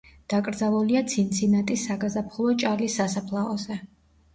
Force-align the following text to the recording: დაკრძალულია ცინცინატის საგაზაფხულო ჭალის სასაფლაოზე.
დაკრძალულია 0.33 1.03
ცინცინატის 1.11 1.85
საგაზაფხულო 1.93 2.59
ჭალის 2.67 3.01
სასაფლაოზე. 3.03 3.85